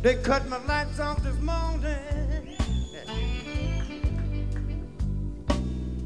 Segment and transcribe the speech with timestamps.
[0.00, 2.56] They cut my lights off this morning.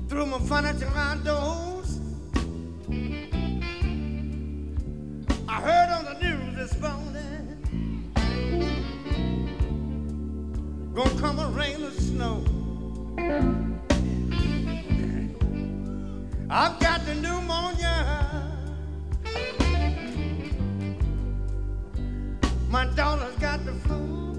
[0.08, 2.00] Threw my furniture outdoors.
[5.46, 8.10] I heard on the news this morning.
[10.94, 12.44] Gonna come a rain or snow.
[16.48, 18.31] I've got the pneumonia.
[22.82, 24.34] My daughter's got the flu.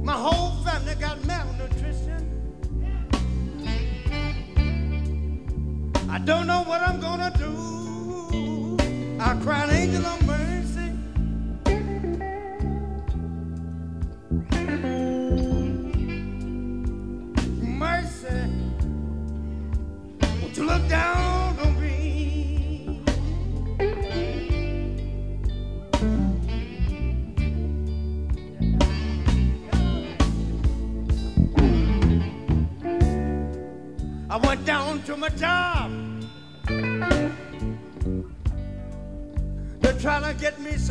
[0.00, 2.22] My whole family got malnutrition.
[6.08, 8.78] I don't know what I'm gonna do.
[9.18, 10.21] I cried angel of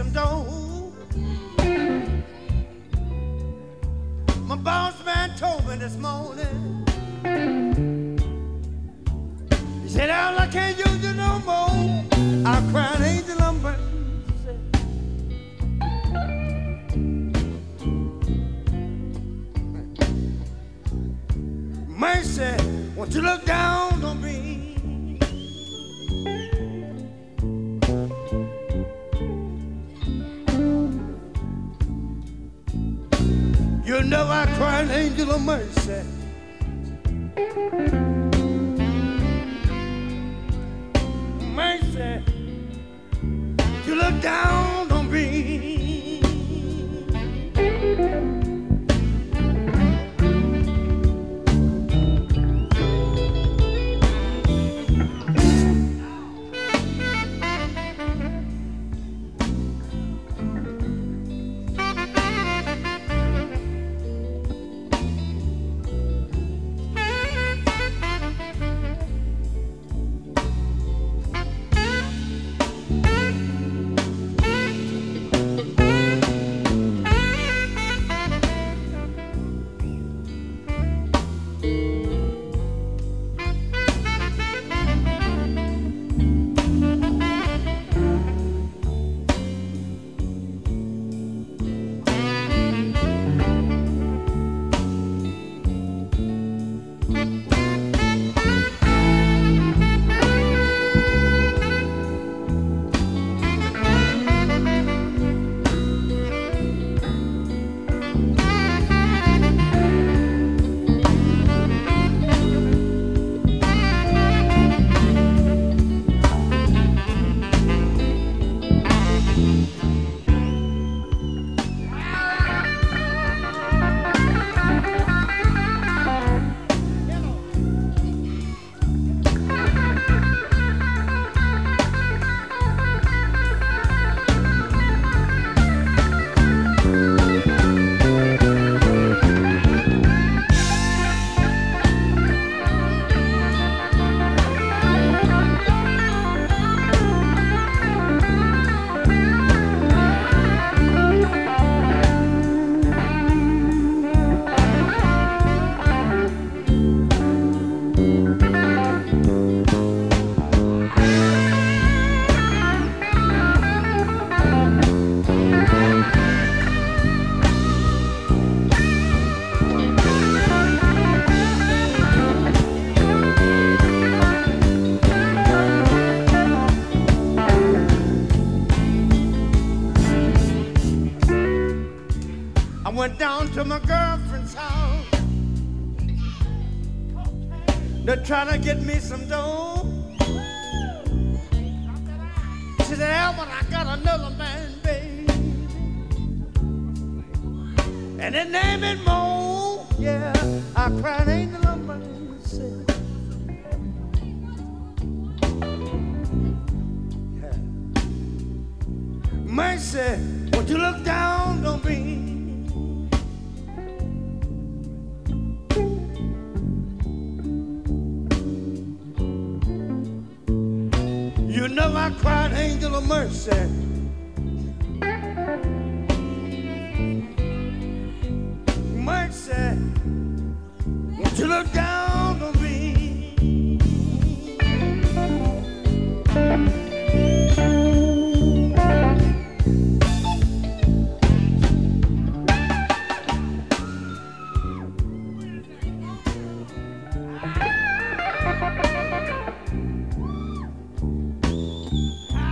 [0.02, 0.92] some dough.
[4.48, 6.41] My boss man told me this morning.
[33.92, 36.02] You know I cry an angel of mercy.
[41.54, 42.24] Mercy,
[43.86, 44.71] you look down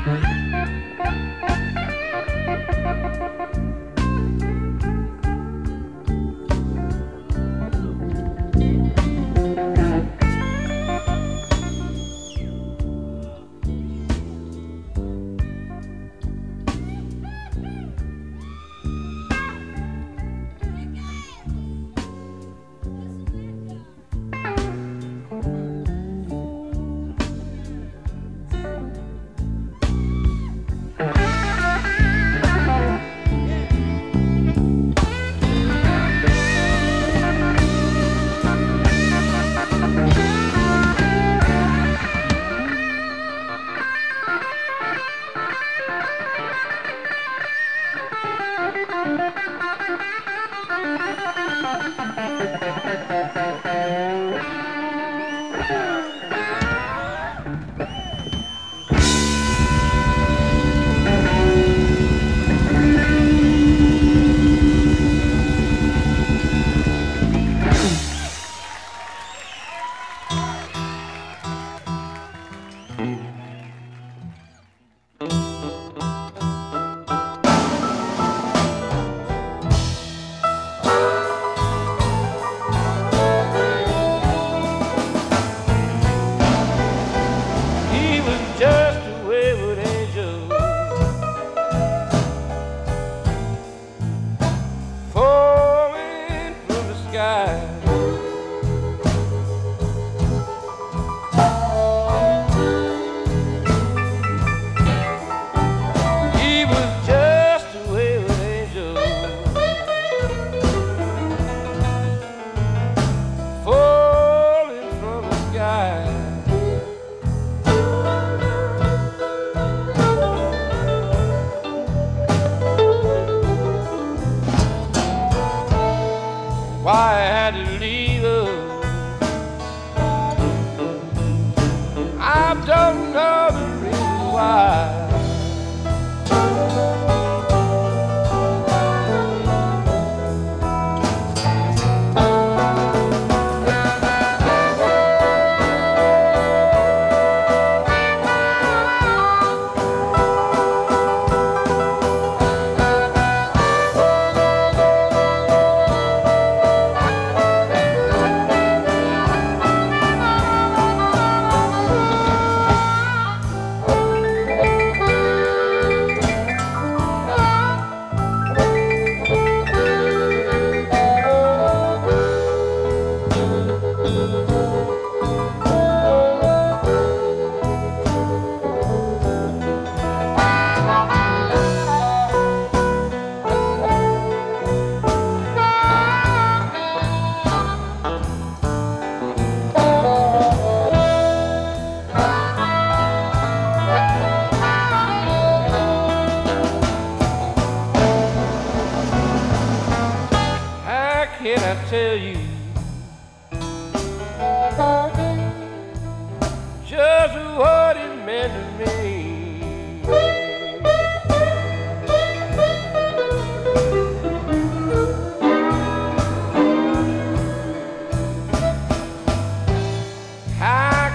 [0.06, 0.38] He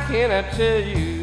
[0.06, 1.13] can I tell you?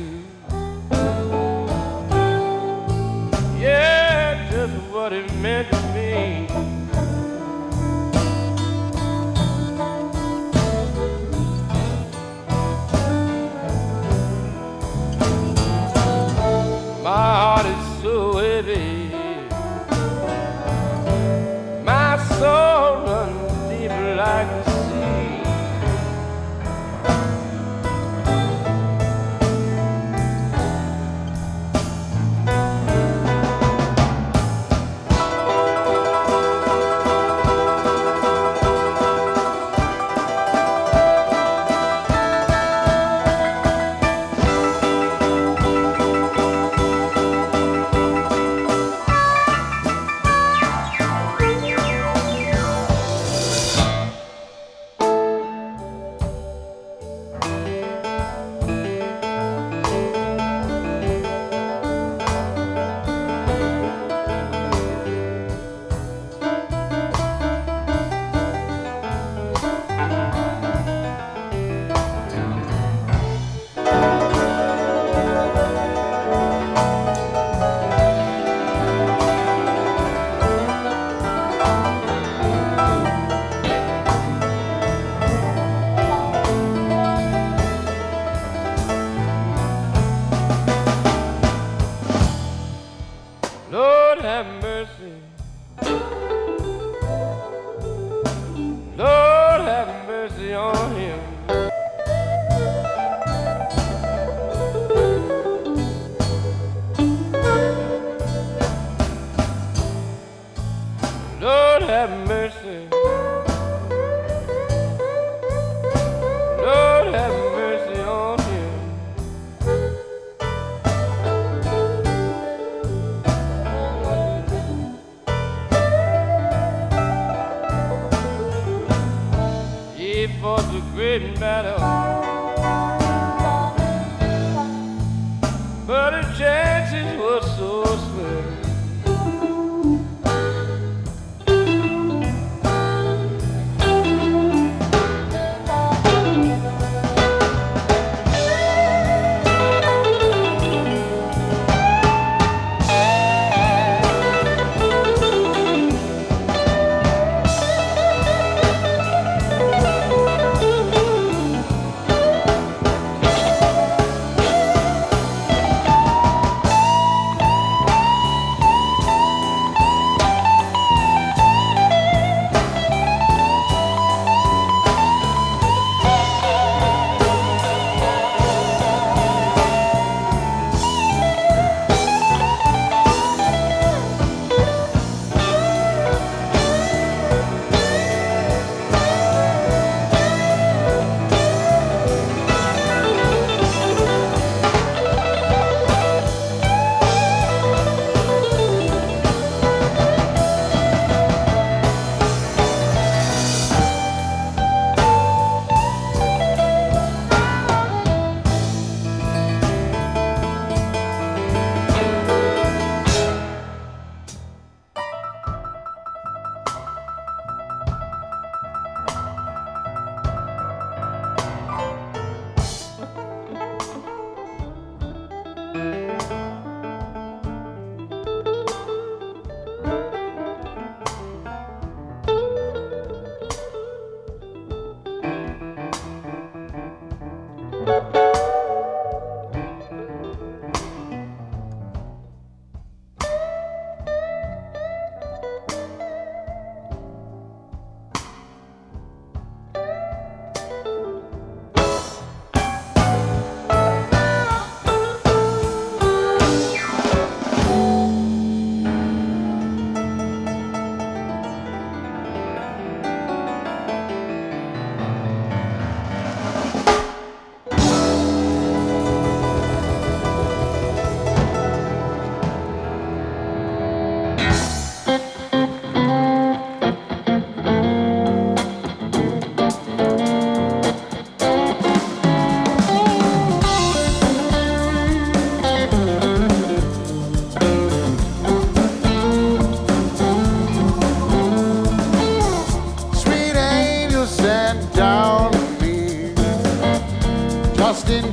[112.02, 113.01] have mercy.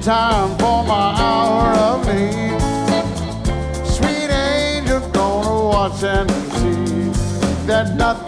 [0.08, 2.58] time for my hour of need.
[3.86, 8.27] Sweet angels gonna watch and see that nothing.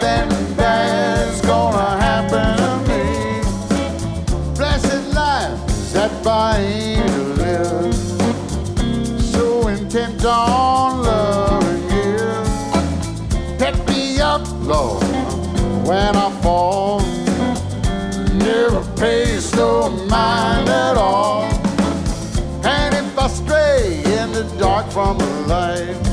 [25.03, 26.10] I'm alive.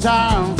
[0.00, 0.59] time.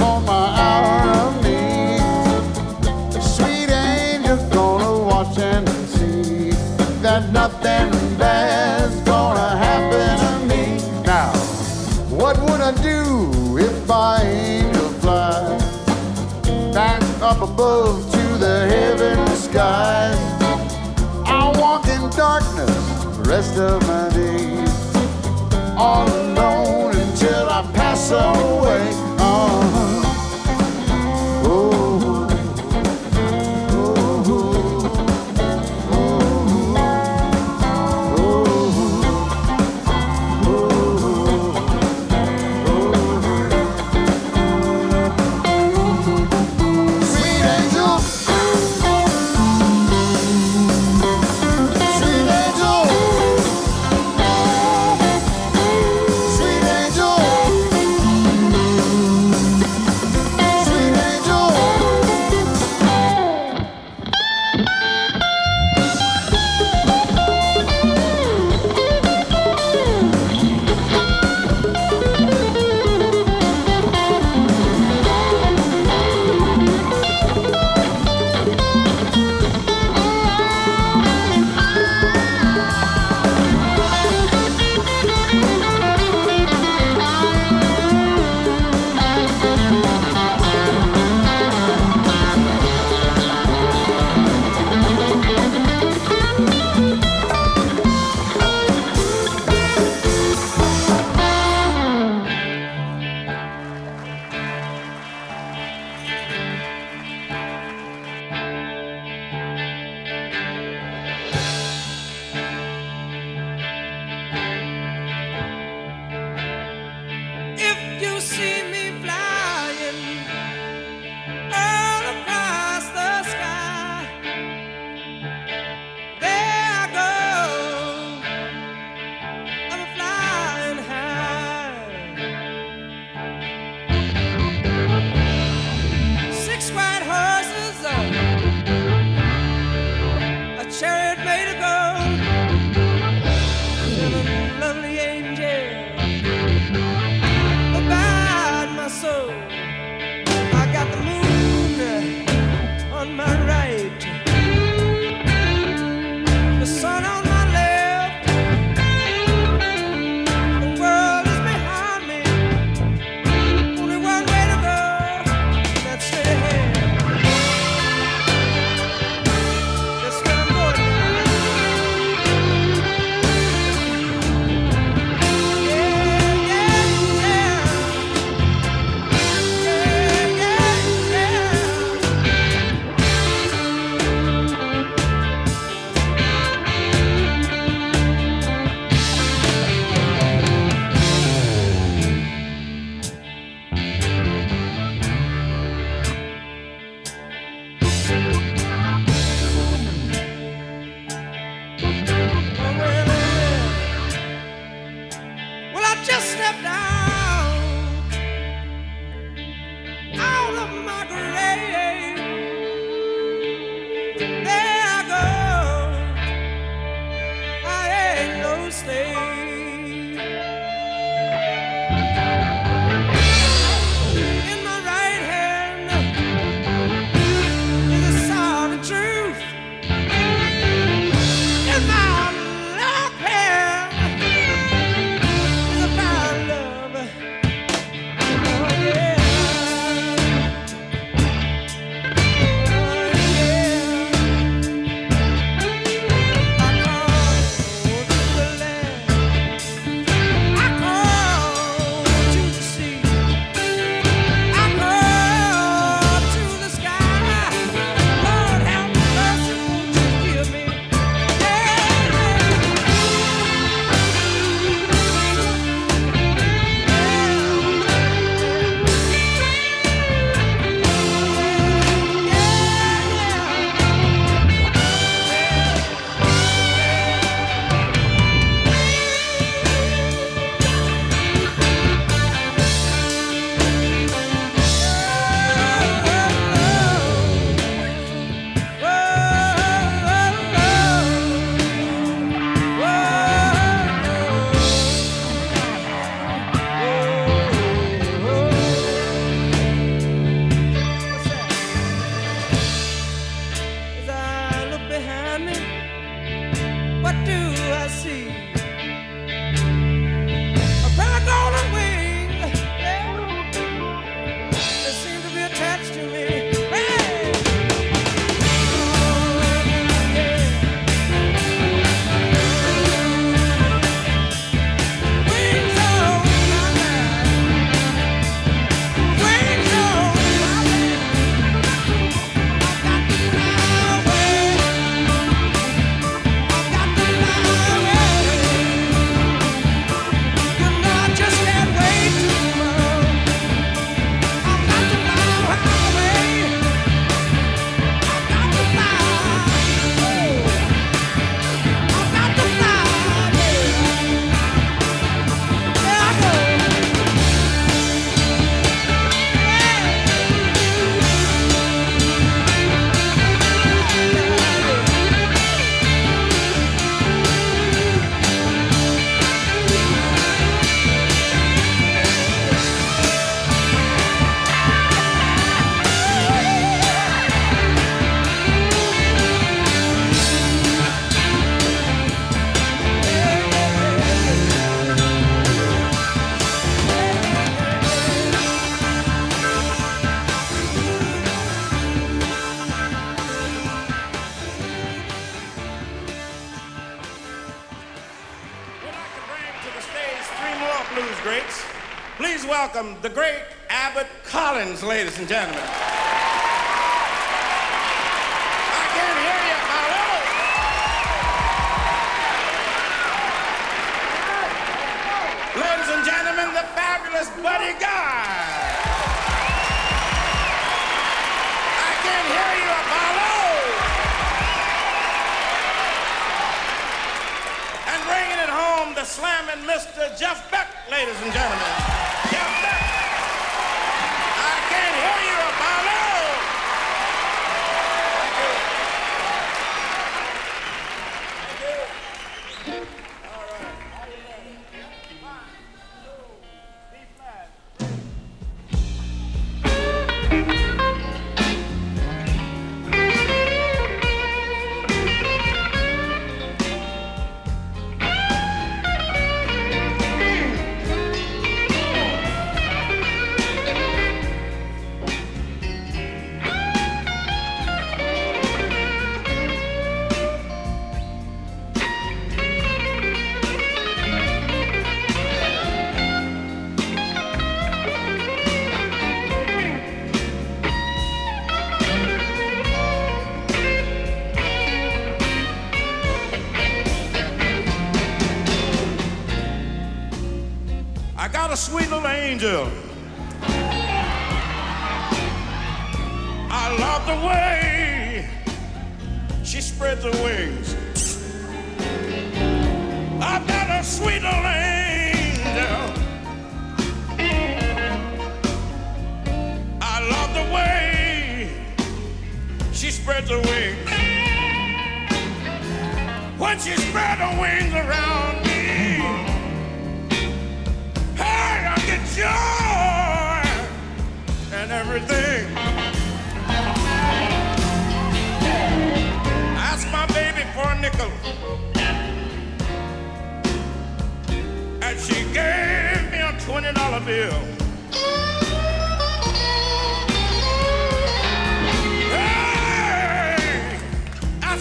[218.70, 219.49] Slave.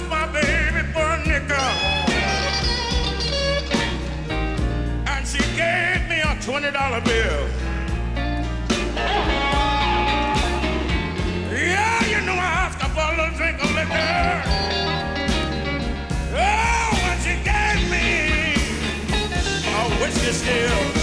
[0.10, 1.70] my baby for a nickel.
[5.08, 7.48] And she gave me a $20 bill.
[11.52, 14.44] Yeah, you know I for a drink of liquor.
[16.34, 18.08] Oh, she gave me
[19.68, 20.99] a whiskey still.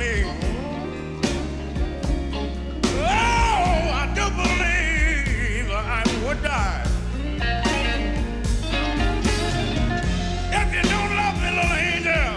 [0.00, 0.24] Me.
[2.84, 6.86] Oh, I do believe I would die.
[10.52, 12.32] If you don't love me, little angel,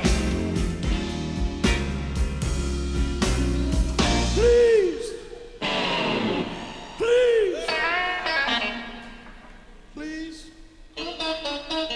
[4.35, 5.07] please,
[6.97, 7.65] please,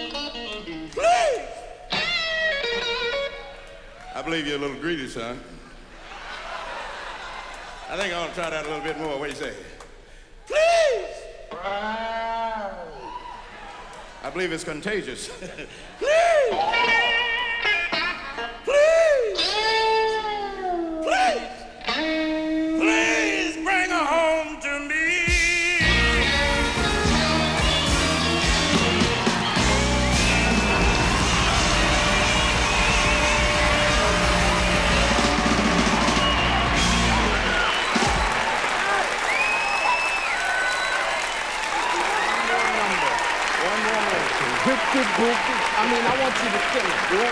[0.02, 1.52] please, please.
[4.16, 5.38] I believe you're a little greedy, son.
[7.90, 9.18] I think I want to try that a little bit more.
[9.18, 9.54] What do you say?
[10.46, 11.08] Please!
[11.54, 12.78] Wow.
[14.24, 15.30] I believe it's contagious.
[16.00, 17.07] Please!
[45.18, 45.34] Good.
[45.34, 46.86] I mean, I want you to sing.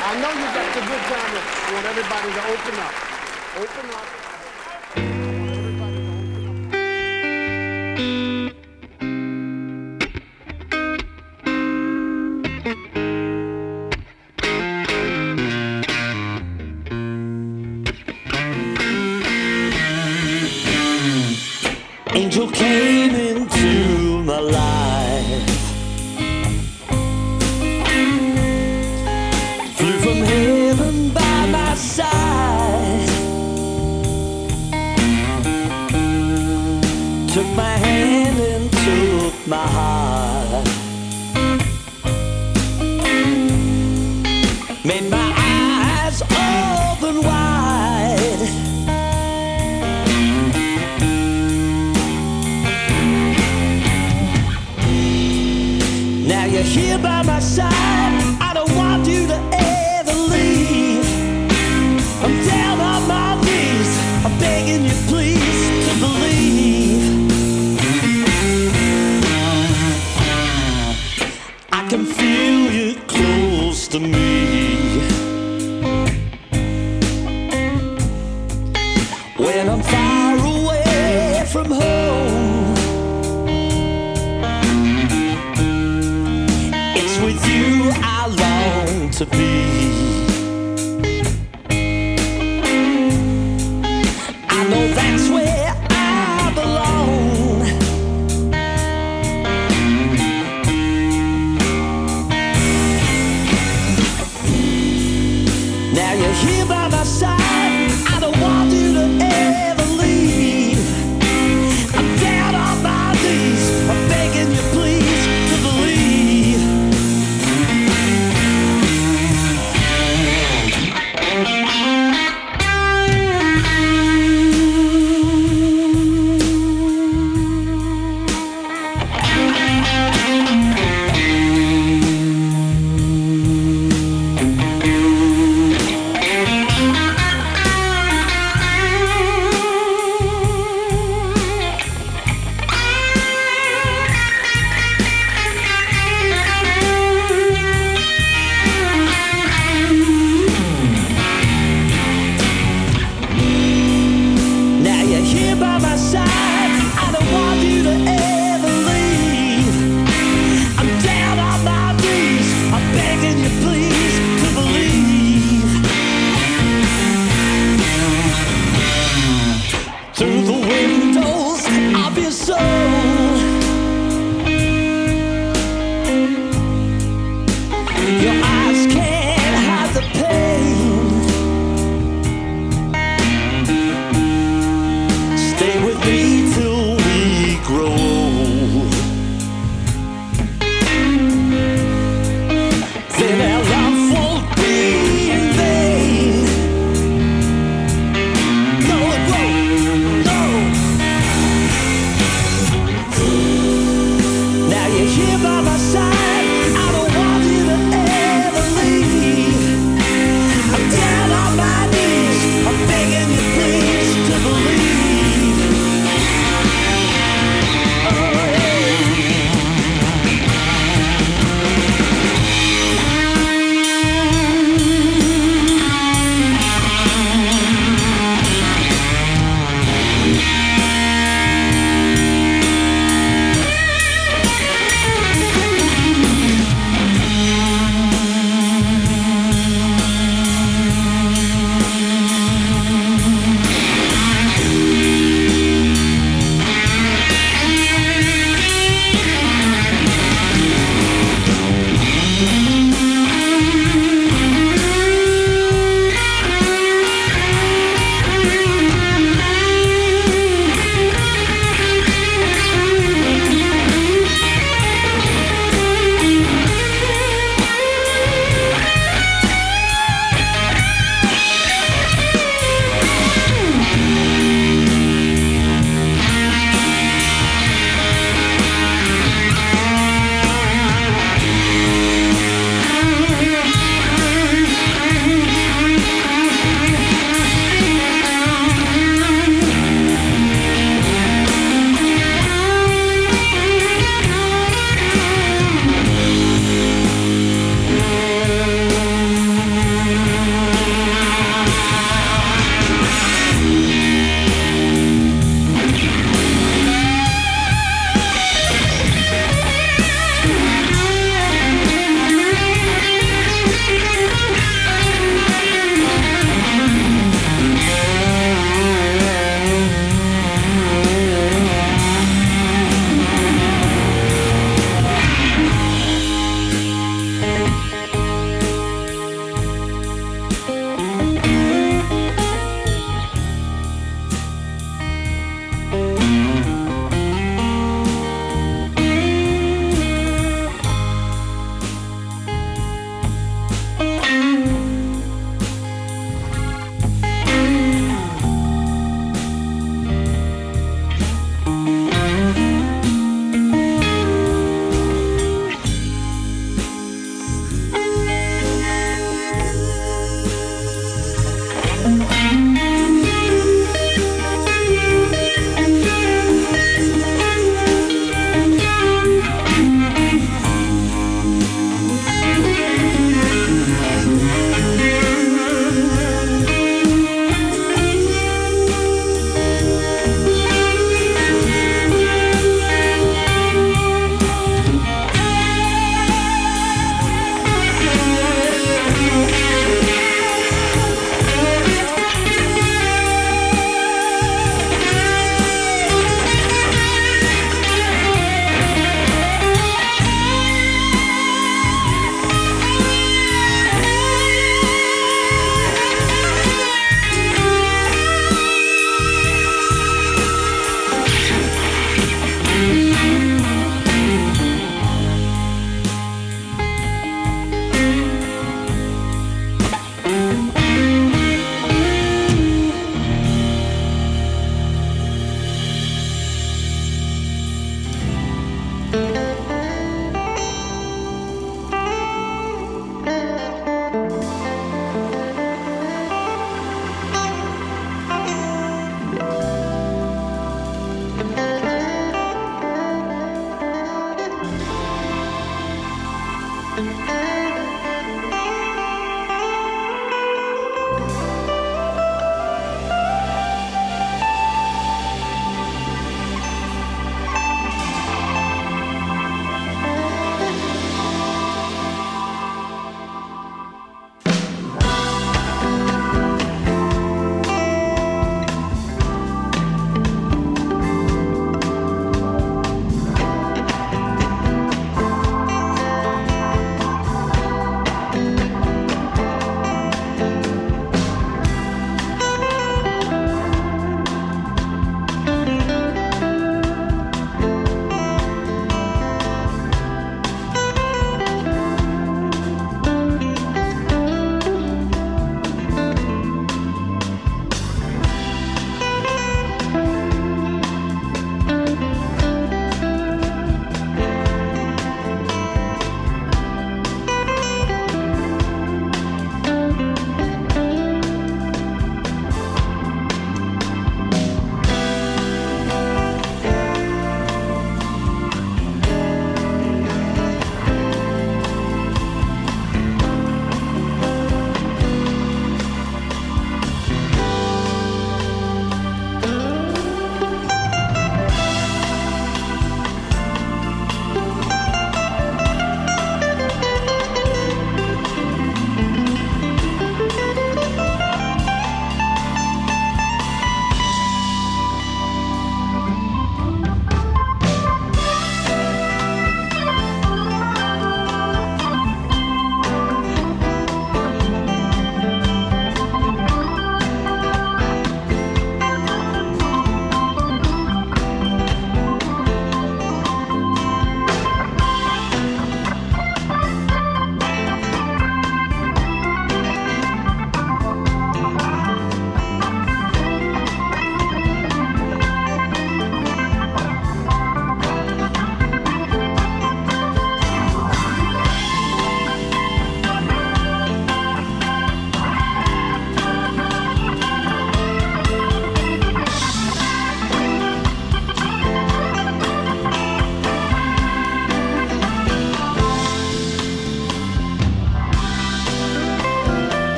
[0.00, 1.32] I know you got the good time.
[1.36, 2.94] I want everybody to open up.
[3.60, 4.25] Open up.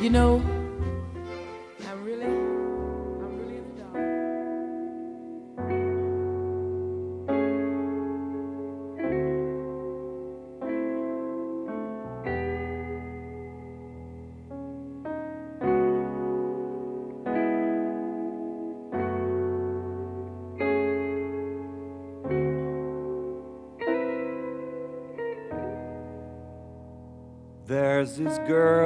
[0.00, 0.36] You know,
[1.90, 3.96] I'm really, I'm really in the dark.
[27.66, 28.77] There's this girl.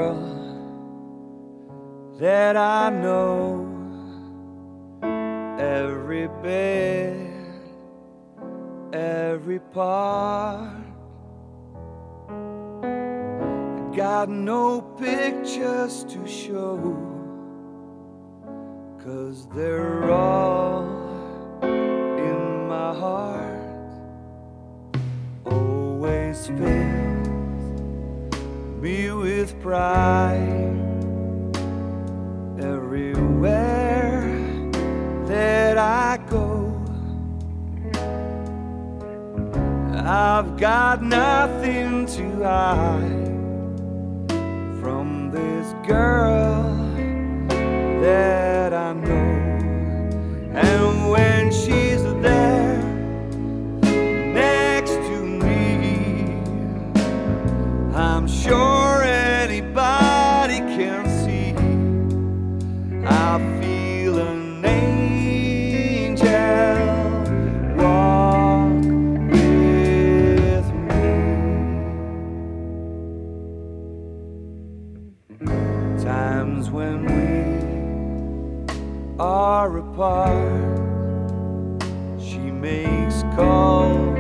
[82.63, 84.17] makes calls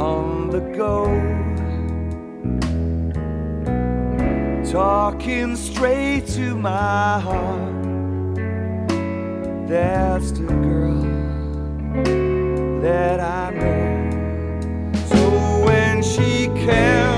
[0.00, 1.04] on the go.
[4.72, 8.34] Talking straight to my heart.
[9.68, 11.02] That's the girl
[12.82, 14.92] that I know.
[15.06, 17.13] So when she comes.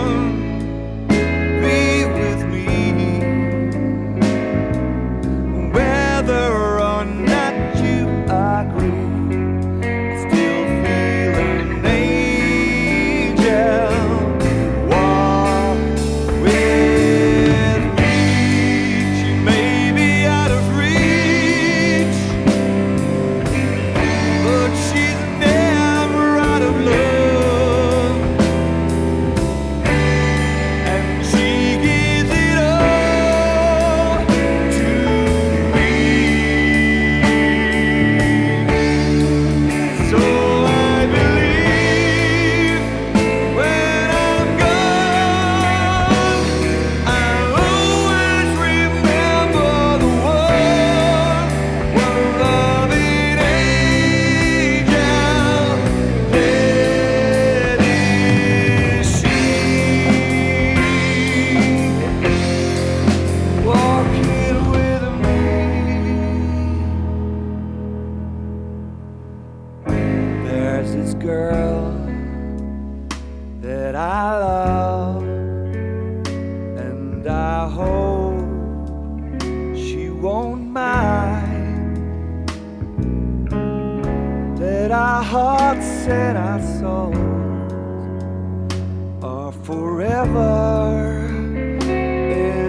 [89.66, 91.26] Forever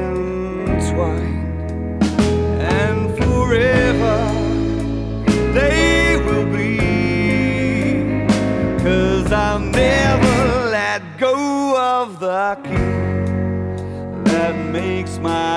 [0.07, 1.61] entwined
[2.59, 4.17] and forever
[5.53, 6.79] they will be.
[8.83, 12.97] Cause I'll never let go of the key
[14.31, 15.56] that makes my